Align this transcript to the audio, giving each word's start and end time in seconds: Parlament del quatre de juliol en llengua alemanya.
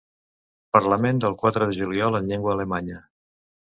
Parlament 0.77 1.21
del 1.25 1.37
quatre 1.43 1.67
de 1.73 1.77
juliol 1.81 2.21
en 2.21 2.31
llengua 2.33 2.57
alemanya. 2.59 3.03